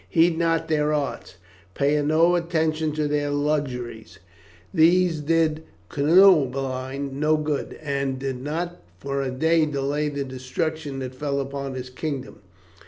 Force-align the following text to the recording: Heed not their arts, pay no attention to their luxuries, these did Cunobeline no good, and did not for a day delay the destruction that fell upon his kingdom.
Heed 0.09 0.35
not 0.35 0.67
their 0.67 0.91
arts, 0.91 1.35
pay 1.75 2.01
no 2.01 2.33
attention 2.33 2.91
to 2.93 3.07
their 3.07 3.29
luxuries, 3.29 4.17
these 4.73 5.19
did 5.19 5.61
Cunobeline 5.91 7.19
no 7.19 7.37
good, 7.37 7.77
and 7.83 8.17
did 8.17 8.41
not 8.41 8.81
for 8.97 9.21
a 9.21 9.29
day 9.29 9.67
delay 9.67 10.09
the 10.09 10.23
destruction 10.23 10.97
that 11.01 11.13
fell 11.13 11.39
upon 11.39 11.75
his 11.75 11.91
kingdom. 11.91 12.39